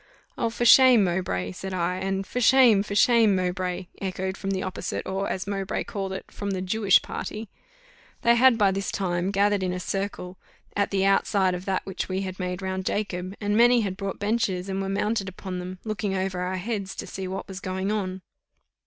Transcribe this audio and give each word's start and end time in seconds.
"Oh! 0.35 0.49
for 0.49 0.65
shame, 0.65 1.03
Mowbray!" 1.03 1.51
said 1.51 1.75
I. 1.75 1.97
And 1.97 2.25
"For 2.25 2.41
shame! 2.41 2.81
for 2.81 2.95
shame, 2.95 3.35
Mowbray!" 3.35 3.85
echoed 4.01 4.35
from 4.35 4.49
the 4.49 4.63
opposite, 4.63 5.05
or, 5.05 5.29
as 5.29 5.45
Mowbray 5.45 5.83
called 5.83 6.11
it, 6.11 6.31
from 6.31 6.49
the 6.49 6.61
Jewish 6.63 7.03
party: 7.03 7.49
they 8.23 8.33
had 8.33 8.57
by 8.57 8.71
this 8.71 8.91
time 8.91 9.29
gathered 9.29 9.61
in 9.61 9.71
a 9.73 9.79
circle 9.79 10.39
at 10.75 10.89
the 10.89 11.05
outside 11.05 11.53
of 11.53 11.65
that 11.65 11.85
which 11.85 12.09
we 12.09 12.21
had 12.21 12.39
made 12.39 12.63
round 12.63 12.83
Jacob, 12.87 13.35
and 13.39 13.55
many 13.55 13.81
had 13.81 13.95
brought 13.95 14.17
benches, 14.17 14.69
and 14.69 14.81
were 14.81 14.89
mounted 14.89 15.29
upon 15.29 15.59
them, 15.59 15.77
looking 15.83 16.15
over 16.15 16.39
our 16.39 16.57
heads 16.57 16.95
to 16.95 17.05
see 17.05 17.27
what 17.27 17.47
was 17.47 17.59
going 17.59 17.91
on. 17.91 18.23